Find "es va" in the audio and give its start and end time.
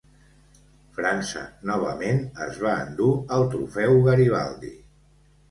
2.47-2.73